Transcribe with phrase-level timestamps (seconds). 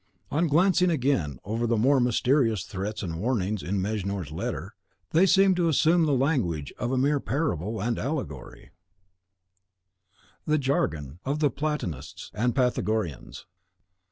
[0.31, 4.73] On glancing again over the more mysterious threats and warnings in Mejnour's letter,
[5.11, 8.71] they seemed to assume the language of mere parable and allegory,
[10.47, 13.45] the jargon of the Platonists and Pythagoreans.